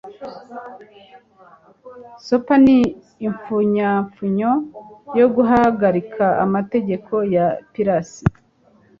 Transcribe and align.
sopa 2.25 2.53
ni 2.65 2.77
impfunyapfunyo 3.27 4.51
yo 5.19 5.27
guhagarika 5.35 6.25
amategeko 6.45 7.13
ya 7.35 7.45
piracy 7.73 8.23